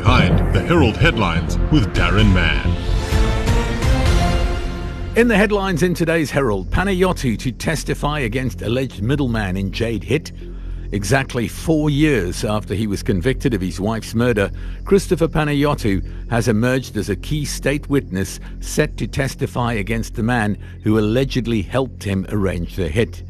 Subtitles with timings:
[0.00, 2.66] behind the Herald headlines with Darren Mann.
[5.14, 10.32] In the headlines in today's Herald, Panayiotou to testify against alleged middleman in Jayde Hit.
[10.92, 14.50] Exactly four years after he was convicted of his wife's murder,
[14.86, 20.56] Christopher Panayiotou has emerged as a key state witness set to testify against the man
[20.82, 23.22] who allegedly helped him arrange the hit.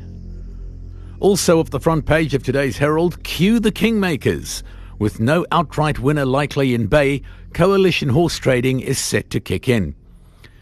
[1.18, 4.62] Also, off the front page of today's Herald, cue the Kingmakers.
[5.00, 7.22] With no outright winner likely in Bay,
[7.54, 9.94] coalition horse trading is set to kick in.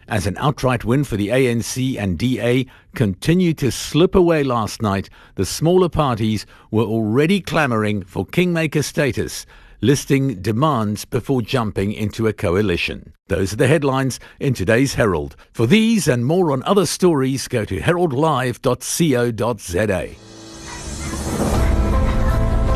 [0.06, 5.10] As an outright win for the ANC and DA continued to slip away last night,
[5.34, 9.44] the smaller parties were already clamouring for kingmaker status,
[9.80, 13.12] listing demands before jumping into a coalition.
[13.26, 15.34] Those are the headlines in today's Herald.
[15.52, 20.27] For these and more on other stories, go to heraldlive.co.za.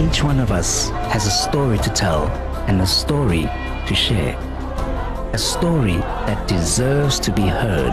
[0.02, 2.26] Each one of us has a story to tell
[2.66, 3.42] and a story
[3.86, 4.36] to share.
[5.32, 7.92] A story that deserves to be heard.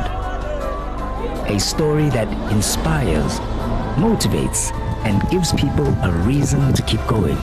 [1.48, 3.40] A story that inspires,
[3.96, 4.74] motivates,
[5.06, 7.38] and gives people a reason to keep going.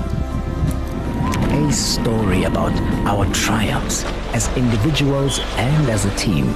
[1.64, 2.72] A story about
[3.06, 6.48] our triumphs as individuals and as a team.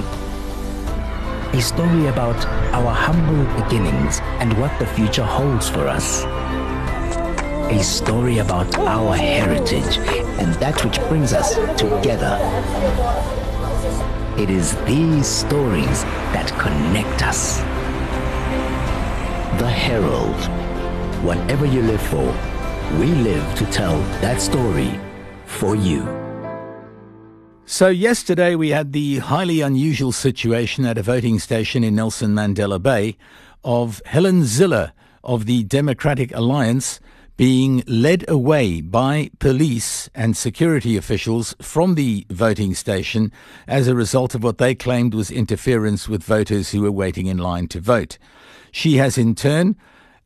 [1.53, 6.25] A story about our humble beginnings and what the future holds for us
[7.71, 9.97] a story about our heritage
[10.39, 12.37] and that which brings us together.
[14.37, 17.59] It is these stories that connect us.
[19.61, 20.35] The Herald.
[21.23, 22.25] Whatever you live for,
[22.99, 24.99] we live to tell that story
[25.45, 26.01] for you.
[27.65, 32.81] So, yesterday we had the highly unusual situation at a voting station in Nelson Mandela
[32.81, 33.15] Bay
[33.63, 34.91] of Helen Zille
[35.23, 36.99] of the Democratic Alliance
[37.37, 43.31] being led away by police and security officials from the voting station
[43.67, 47.37] as a result of what they claimed was interference with voters who were waiting in
[47.37, 48.17] line to vote.
[48.71, 49.75] She has in turn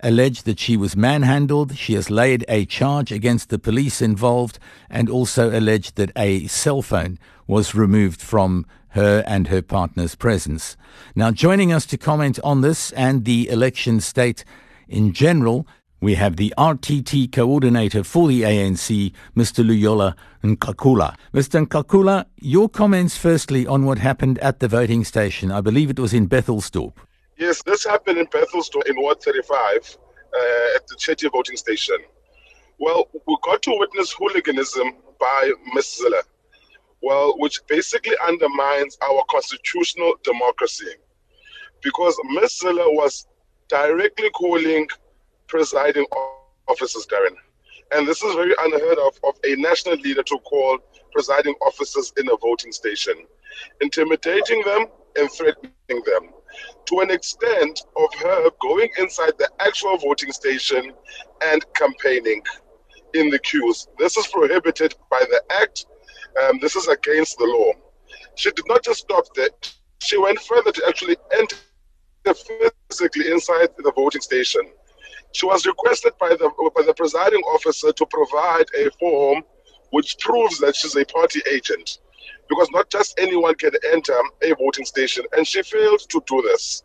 [0.01, 1.75] alleged that she was manhandled.
[1.77, 4.59] She has laid a charge against the police involved
[4.89, 10.77] and also alleged that a cell phone was removed from her and her partner's presence.
[11.15, 14.45] Now, joining us to comment on this and the election state
[14.87, 15.67] in general
[16.01, 19.63] we have the RTT coordinator for the ANC, Mr.
[19.65, 21.15] Luyola Nkakula.
[21.33, 21.65] Mr.
[21.65, 25.51] Nkakula, your comments firstly on what happened at the voting station.
[25.51, 26.93] I believe it was in Bethelsdorp.
[27.37, 31.97] Yes, this happened in Bethelsdorp in Ward 35 uh, at the Chetty voting station.
[32.79, 36.01] Well, we got to witness hooliganism by Ms.
[36.01, 36.21] Zille,
[37.01, 40.91] well, which basically undermines our constitutional democracy.
[41.81, 42.61] Because Ms.
[42.63, 43.27] Zille was
[43.69, 44.87] directly calling
[45.47, 46.05] presiding
[46.67, 47.35] officers, Darren.
[47.91, 50.79] And this is very unheard of of a national leader to call
[51.11, 53.13] presiding officers in a voting station,
[53.81, 56.29] intimidating them and threatening them
[56.87, 60.93] to an extent of her going inside the actual voting station
[61.43, 62.41] and campaigning
[63.13, 63.87] in the queues.
[63.97, 65.85] This is prohibited by the Act.
[66.43, 67.71] Um, this is against the law.
[68.35, 69.49] She did not just stop there,
[70.01, 71.55] she went further to actually enter
[72.89, 74.61] physically inside the voting station
[75.35, 79.43] she was requested by the, by the presiding officer to provide a form
[79.89, 81.99] which proves that she's a party agent.
[82.47, 86.83] Because not just anyone can enter a voting station, and she failed to do this.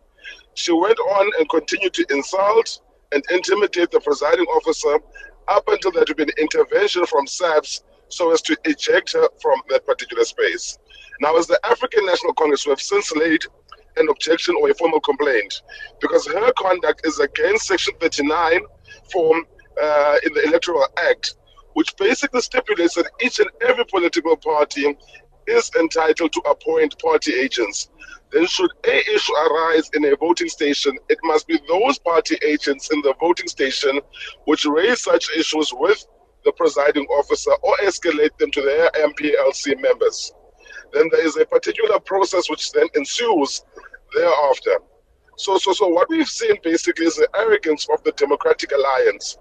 [0.54, 2.80] She went on and continued to insult
[3.12, 4.98] and intimidate the presiding officer
[5.46, 9.86] up until there had been intervention from SAPS so as to eject her from that
[9.86, 10.76] particular space.
[11.20, 13.44] Now, as the African National Congress, we have since laid
[13.96, 15.62] an objection or a formal complaint
[16.00, 18.60] because her conduct is against Section 39
[19.10, 19.44] from
[19.80, 21.34] uh, in the Electoral Act,
[21.74, 24.96] which basically stipulates that each and every political party
[25.46, 27.90] is entitled to appoint party agents.
[28.32, 32.90] Then, should a issue arise in a voting station, it must be those party agents
[32.92, 34.00] in the voting station
[34.44, 36.06] which raise such issues with
[36.44, 40.32] the presiding officer or escalate them to their MPLC members.
[40.92, 43.64] Then there is a particular process which then ensues
[44.14, 44.78] thereafter.
[45.36, 49.38] So, so, so what we've seen basically is the arrogance of the Democratic Alliance.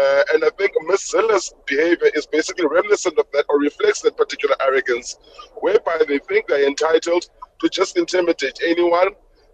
[0.00, 1.10] Uh, and I think Ms.
[1.10, 5.18] Zille's behavior is basically reminiscent of that or reflects that particular arrogance,
[5.60, 7.26] whereby they think they're entitled
[7.60, 9.08] to just intimidate anyone.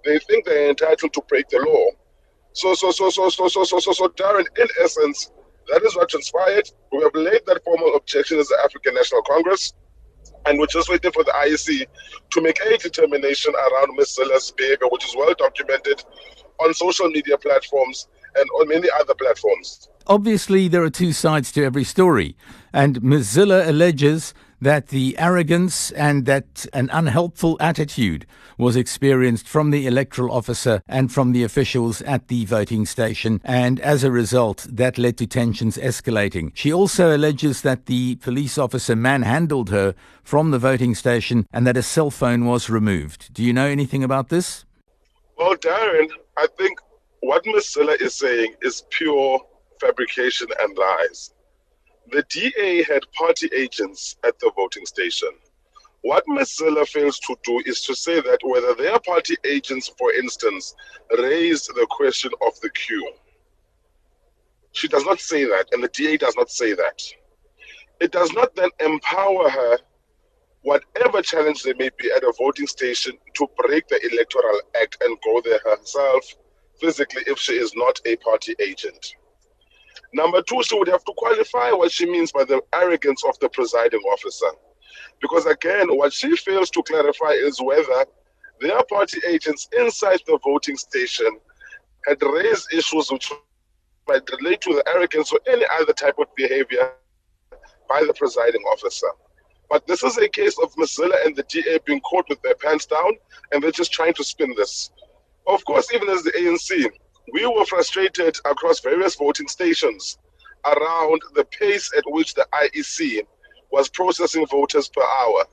[0.04, 1.86] They think they're entitled to break the law.
[2.52, 5.32] So, so, so, so, so, so, so, so, so, Darren, in essence,
[5.72, 6.70] that is what transpired.
[6.92, 9.74] We have laid that formal objection as the African National Congress
[10.46, 11.86] and we're just waiting for the IEC
[12.30, 14.52] to make a determination around Ms.
[14.56, 16.02] Behavior, which is well documented
[16.58, 19.88] on social media platforms and on many other platforms.
[20.06, 22.36] Obviously, there are two sides to every story,
[22.72, 23.36] and Ms.
[23.36, 28.26] Zille alleges that the arrogance and that an unhelpful attitude
[28.56, 33.78] was experienced from the electoral officer and from the officials at the voting station, and
[33.80, 36.50] as a result, that led to tensions escalating.
[36.54, 39.94] She also alleges that the police officer manhandled her
[40.24, 43.32] from the voting station and that a cell phone was removed.
[43.32, 44.64] Do you know anything about this?
[45.36, 46.80] Well, Darren, I think
[47.20, 47.76] what Ms.
[47.76, 49.40] Zille is saying is pure
[49.80, 51.32] fabrication and lies.
[52.10, 55.28] The DA had party agents at the voting station.
[56.00, 56.58] What Ms.
[56.58, 60.74] Zille fails to do is to say that whether their party agents, for instance,
[61.18, 63.12] raised the question of the queue.
[64.72, 67.02] She does not say that, and the DA does not say that.
[68.00, 69.78] It does not then empower her,
[70.62, 75.18] whatever challenge there may be at a voting station, to break the Electoral Act and
[75.22, 76.24] go there herself
[76.80, 79.14] physically if she is not a party agent.
[80.12, 83.48] Number two, she would have to qualify what she means by the arrogance of the
[83.50, 84.48] presiding officer.
[85.20, 88.06] Because again, what she fails to clarify is whether
[88.60, 91.38] their party agents inside the voting station
[92.06, 93.30] had raised issues which
[94.08, 96.92] might relate to the arrogance or any other type of behavior
[97.88, 99.08] by the presiding officer.
[99.70, 100.96] But this is a case of Ms.
[100.98, 103.12] Zille and the DA being caught with their pants down,
[103.52, 104.90] and they're just trying to spin this.
[105.46, 106.90] Of course, even as the ANC,
[107.32, 110.18] we were frustrated across various voting stations
[110.66, 113.26] around the pace at which the IEC
[113.70, 115.44] was processing voters per hour.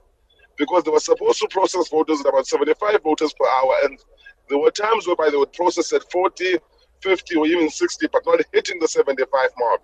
[0.57, 3.99] Because they were supposed to process voters at about 75 voters per hour, and
[4.47, 6.57] there were times whereby they would process at 40,
[7.01, 9.83] 50, or even 60, but not hitting the 75 mark.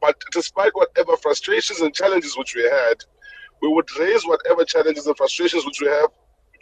[0.00, 3.04] But despite whatever frustrations and challenges which we had,
[3.60, 6.10] we would raise whatever challenges and frustrations which we have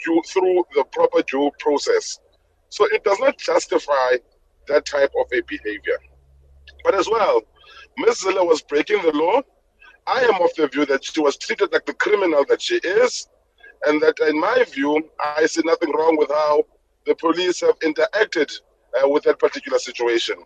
[0.02, 2.18] due, through the proper due process.
[2.70, 4.16] So it does not justify
[4.68, 5.98] that type of a behavior.
[6.84, 7.42] But as well,
[7.98, 8.22] Ms.
[8.24, 9.42] Zille was breaking the law.
[10.06, 13.28] I am of the view that she was treated like the criminal that she is,
[13.86, 16.64] and that in my view, I see nothing wrong with how
[17.06, 18.52] the police have interacted
[19.02, 20.36] uh, with that particular situation.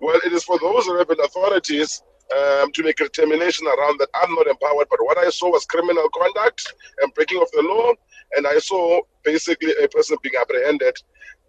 [0.00, 2.02] Well, it is for those relevant authorities
[2.36, 4.08] um, to make a determination around that.
[4.14, 7.92] I'm not empowered, but what I saw was criminal conduct and breaking of the law,
[8.36, 10.96] and I saw basically a person being apprehended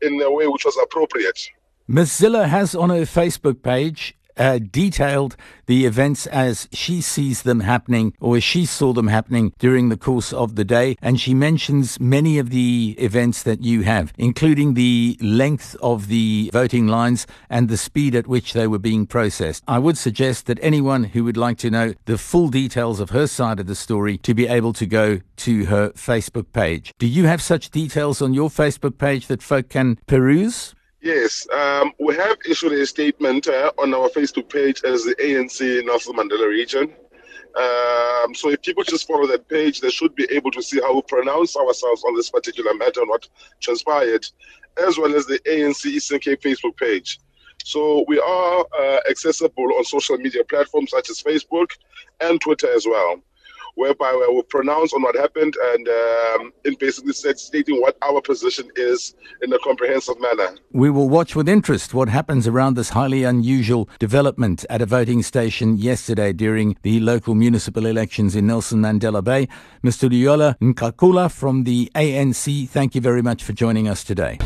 [0.02, 1.40] in a way which was appropriate.
[1.88, 2.10] Ms.
[2.22, 5.36] Zille has on her Facebook page uh, detailed
[5.66, 9.98] the events as she sees them happening or as she saw them happening during the
[9.98, 10.96] course of the day.
[11.02, 16.50] And she mentions many of the events that you have, including the length of the
[16.54, 19.64] voting lines and the speed at which they were being processed.
[19.68, 23.28] I would suggest that anyone who would like to know the full details of her
[23.28, 26.94] side of the story to be able to go to her Facebook page.
[27.00, 30.74] Do you have such details on your Facebook page that folk can peruse?
[31.02, 35.84] Yes, um, we have issued a statement uh, on our Facebook page as the ANC
[35.84, 36.94] Nelson Mandela region.
[37.56, 40.94] Um, so if people just follow that page, they should be able to see how
[40.94, 43.28] we pronounce ourselves on this particular matter and what
[43.60, 44.28] transpired,
[44.78, 47.20] as well as the ANC Eastern Cape Facebook page.
[47.64, 51.72] So we are uh, accessible on social media platforms such as Facebook
[52.20, 53.24] and Twitter as well
[53.76, 58.70] whereby we will pronounce on what happened and um, in basically stating what our position
[58.76, 60.56] is in a comprehensive manner.
[60.72, 65.24] We will watch with interest what happens around this highly unusual development at a voting
[65.24, 69.48] station yesterday during the local municipal elections in Nelson Mandela Bay.
[69.84, 70.10] Mr.
[70.10, 74.38] Luyola Nkakula from the ANC, thank you very much for joining us today.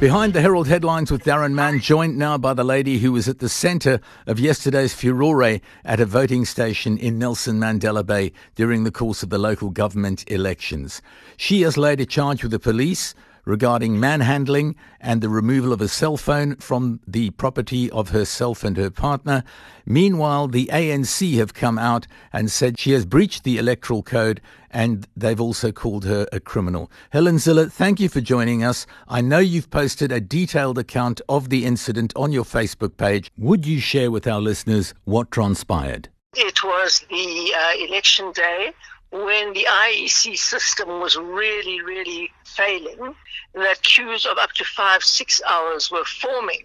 [0.00, 3.40] Behind the Herald headlines with Darren Mann, joined now by the lady who was at
[3.40, 8.92] the centre of yesterday's furore at a voting station in Nelson Mandela Bay during the
[8.92, 11.02] course of the local government elections.
[11.36, 13.12] She has laid a charge with the police
[13.48, 18.76] regarding manhandling and the removal of a cell phone from the property of herself and
[18.76, 19.42] her partner.
[19.86, 25.08] Meanwhile, the ANC have come out and said she has breached the electoral code and
[25.16, 26.90] they've also called her a criminal.
[27.08, 28.86] Helen Zille, thank you for joining us.
[29.08, 33.32] I know you've posted a detailed account of the incident on your Facebook page.
[33.38, 36.10] Would you share with our listeners what transpired?
[36.36, 38.72] It was the uh, election day
[39.10, 43.14] when the IEC system was really, really failing,
[43.54, 46.64] that queues of up to five, six hours were forming.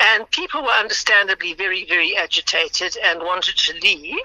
[0.00, 4.18] And people were understandably very, very agitated and wanted to leave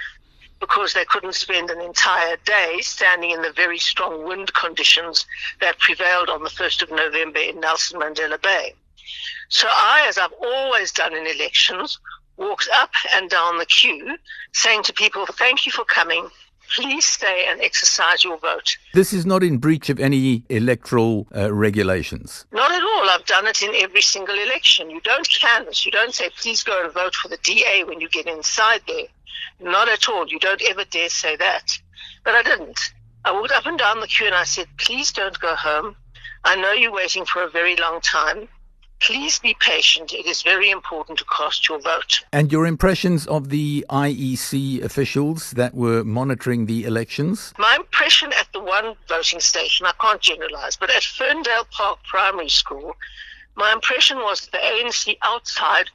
[0.59, 5.25] because they couldn't spend an entire day standing in the very strong wind conditions
[5.61, 8.73] that prevailed on the 1st of November in Nelson Mandela Bay.
[9.47, 11.99] So I, as I've always done in elections,
[12.37, 14.17] walked up and down the queue
[14.53, 16.29] saying to people, thank you for coming
[16.75, 18.77] please stay and exercise your vote.
[18.93, 22.45] This is not in breach of any electoral uh, regulations.
[22.51, 23.09] Not at all.
[23.09, 24.89] I've done it in every single election.
[24.89, 25.85] You don't canvass.
[25.85, 29.07] You don't say, please go and vote for the DA when you get inside there.
[29.59, 30.27] Not at all.
[30.27, 31.77] You don't ever dare say that.
[32.23, 32.93] But I didn't.
[33.25, 35.95] I walked up and down the queue and I said, please don't go home.
[36.45, 38.47] I know you're waiting for a very long time.
[39.01, 40.13] Please be patient.
[40.13, 42.21] It is very important to cast your vote.
[42.33, 47.53] And your impressions of the IEC officials that were monitoring the elections?
[47.57, 52.49] My impression at the one voting station, I can't generalize, but at Ferndale Park Primary
[52.49, 52.95] School,
[53.55, 55.89] my impression was the ANC outside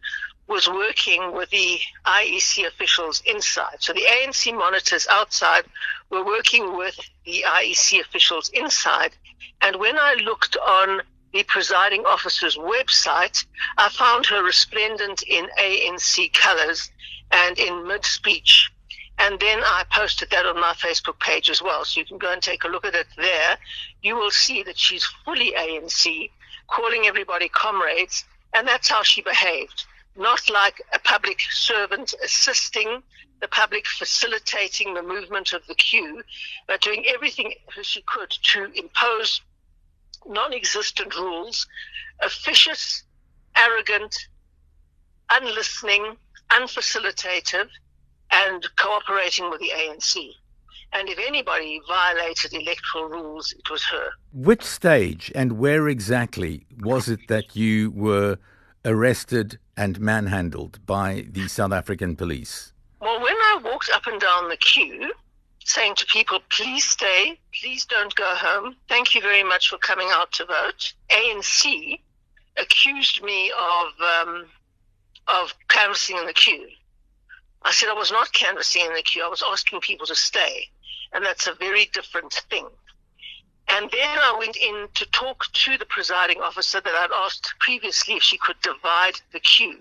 [0.47, 3.77] was working with the IEC officials inside.
[3.79, 5.65] So the ANC monitors outside
[6.11, 9.13] were working with the IEC officials inside.
[9.63, 11.01] And when I looked on
[11.35, 13.45] the presiding officer's website,
[13.77, 16.91] I found her resplendent in ANC colors
[17.33, 18.71] and in mid speech.
[19.19, 21.85] And then I posted that on my Facebook page as well.
[21.85, 23.59] So you can go and take a look at it there.
[24.03, 26.31] You will see that she's fully ANC,
[26.69, 28.25] calling everybody comrades.
[28.55, 29.85] And that's how she behaved
[30.17, 33.03] not like a public servant assisting
[33.41, 36.23] the public, facilitating the movement of the queue,
[36.69, 39.41] but doing everything she could to impose
[40.27, 41.67] non existent rules,
[42.23, 43.05] officious,
[43.57, 44.17] arrogant,
[45.31, 46.17] unlistening,
[46.51, 47.69] unfacilitative,
[48.31, 50.31] and cooperating with the ANC.
[50.93, 54.11] And if anybody violated electoral rules, it was her.
[54.33, 58.39] Which stage and where exactly was it that you were
[58.85, 62.73] arrested and manhandled by the South African police?
[63.01, 65.13] Well, when I walked up and down the queue,
[65.65, 70.09] saying to people, please stay, please don't go home, thank you very much for coming
[70.11, 72.01] out to vote, ANC
[72.57, 74.47] accused me of, um,
[75.27, 76.69] of canvassing in the queue.
[77.63, 80.69] I said I was not canvassing in the queue, I was asking people to stay.
[81.13, 82.69] And that's a very different thing.
[83.69, 88.15] And then I went in to talk to the presiding officer that I'd asked previously
[88.15, 89.79] if she could divide the queue.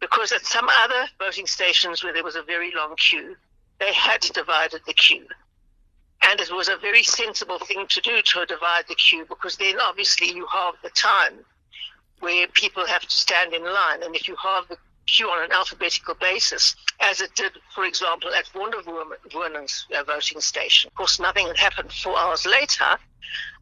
[0.00, 3.36] Because at some other voting stations where there was a very long queue,
[3.80, 5.26] they had divided the queue.
[6.22, 9.78] And it was a very sensible thing to do to divide the queue because then
[9.80, 11.44] obviously you have the time
[12.20, 14.02] where people have to stand in line.
[14.02, 18.30] And if you have the queue on an alphabetical basis, as it did, for example,
[18.34, 20.88] at Wonderwoman's uh, voting station.
[20.88, 22.98] Of course, nothing had happened four hours later.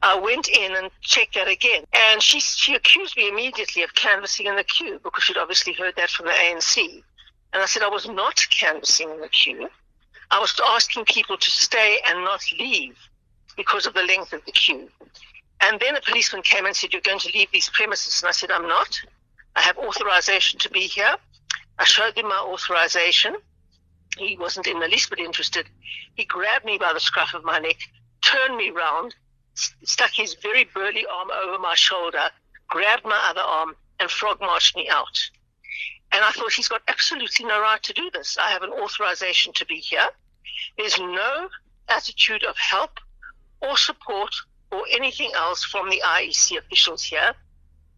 [0.03, 1.85] I went in and checked that again.
[1.93, 5.95] And she, she accused me immediately of canvassing in the queue because she'd obviously heard
[5.97, 7.03] that from the ANC.
[7.53, 9.69] And I said I was not canvassing in the queue.
[10.31, 12.97] I was asking people to stay and not leave
[13.57, 14.91] because of the length of the queue.
[15.61, 18.23] And then a policeman came and said, You're going to leave these premises.
[18.23, 19.01] And I said, I'm not.
[19.55, 21.17] I have authorization to be here.
[21.79, 23.37] I showed him my authorization.
[24.19, 25.67] He wasn't in the least bit interested.
[26.15, 27.77] He grabbed me by the scruff of my neck,
[28.23, 29.15] turned me round,
[29.55, 32.31] stuck his very burly arm over my shoulder,
[32.69, 35.31] grabbed my other arm, and frog marched me out.
[36.13, 38.39] And I thought he's got absolutely no right to do this.
[38.39, 40.09] I have an authorization to be here.
[40.79, 41.49] There's no
[41.89, 42.99] attitude of help
[43.61, 44.35] or support
[44.71, 47.35] or anything else from the IEC officials here.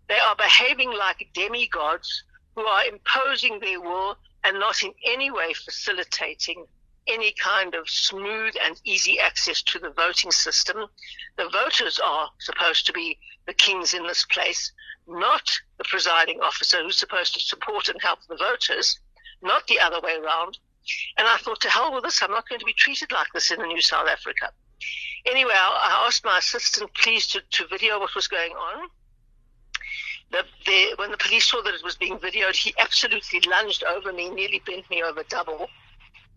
[0.08, 2.24] They are behaving like demigods
[2.54, 6.66] who are imposing their will and not in any way facilitating
[7.06, 10.86] any kind of smooth and easy access to the voting system.
[11.36, 14.72] The voters are supposed to be the kings in this place,
[15.08, 18.98] not the presiding officer who's supposed to support and help the voters,
[19.42, 20.58] not the other way around.
[21.16, 23.50] And I thought, to hell with this, I'm not going to be treated like this
[23.50, 24.50] in the new South Africa.
[25.26, 28.88] Anyway, I asked my assistant please to, to video what was going on.
[30.30, 34.12] The, the, when the police saw that it was being videoed, he absolutely lunged over
[34.12, 35.68] me, nearly bent me over double,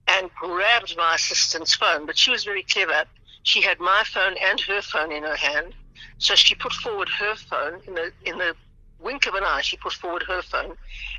[0.07, 2.05] and grabbed my assistant's phone.
[2.05, 3.05] But she was very clever.
[3.43, 5.73] She had my phone and her phone in her hand,
[6.21, 8.53] so she put forward her phone in the in the
[8.99, 9.61] wink of an eye.
[9.61, 10.77] She put forward her phone,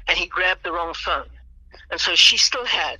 [0.08, 1.28] and he grabbed the wrong phone,
[1.90, 2.98] and so she still had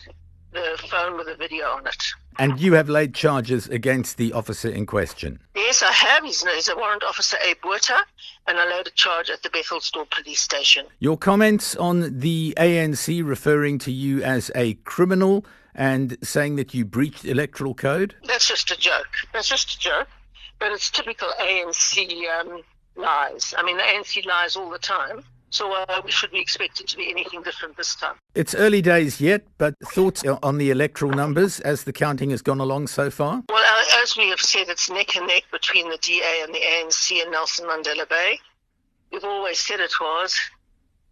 [0.52, 2.02] the phone with the video on it.
[2.38, 5.38] And you have laid charges against the officer in question?
[5.54, 6.24] Yes, I have.
[6.24, 7.98] He's, he's a warrant officer, Abe Botha,
[8.46, 10.86] and I laid a charge at the Bethelsdorp police station.
[10.98, 15.44] Your comments on the ANC referring to you as a criminal
[15.74, 18.14] and saying that you breached electoral code?
[18.24, 19.08] That's just a joke.
[19.32, 20.08] That's just a joke.
[20.58, 22.08] But it's typical ANC
[22.40, 22.62] um,
[22.96, 23.54] lies.
[23.56, 25.24] I mean, the ANC lies all the time.
[25.52, 28.14] So uh, should we expect it to be anything different this time?
[28.34, 32.58] It's early days yet, but thoughts on the electoral numbers as the counting has gone
[32.58, 33.42] along so far?
[33.50, 36.58] Well, uh, as we have said, it's neck and neck between the DA and the
[36.58, 38.38] ANC and Nelson Mandela Bay.
[39.12, 40.34] We've always said it was.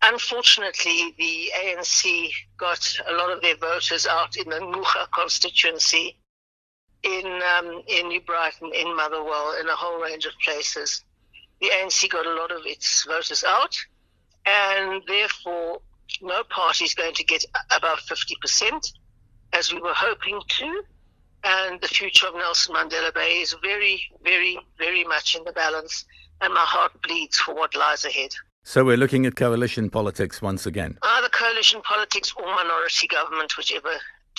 [0.01, 6.17] Unfortunately, the ANC got a lot of their voters out in the Ngqutra constituency,
[7.03, 11.05] in um, in New Brighton, in Motherwell, in a whole range of places.
[11.61, 13.77] The ANC got a lot of its voters out
[14.47, 15.81] and therefore
[16.23, 18.93] no party is going to get above 50%.
[19.53, 20.83] as we were hoping to.
[21.43, 26.05] And the future of Nelson Mandela Bay is very, very, very much in the balance.
[26.41, 28.31] And my heart bleeds for what lies ahead.
[28.63, 30.99] So we're looking at coalition politics once again.
[31.03, 33.91] Either coalition politics or minority government, whichever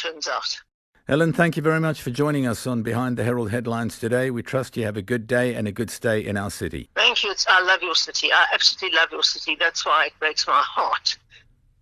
[0.01, 0.61] turns out.
[1.07, 4.29] Helen, thank you very much for joining us on Behind the Herald Headlines today.
[4.29, 6.89] We trust you have a good day and a good stay in our city.
[6.95, 7.31] Thank you.
[7.31, 8.31] It's, I love your city.
[8.31, 9.57] I absolutely love your city.
[9.59, 11.17] That's why it breaks my heart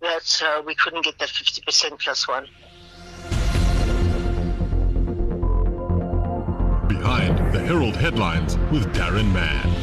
[0.01, 2.47] that uh, we couldn't get that 50% plus one.
[6.87, 9.78] Behind the Herald Headlines with Darren Mann.